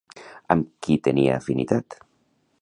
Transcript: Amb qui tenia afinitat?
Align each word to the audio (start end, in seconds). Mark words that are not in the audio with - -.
Amb 0.55 0.71
qui 0.87 0.97
tenia 1.09 1.37
afinitat? 1.43 1.99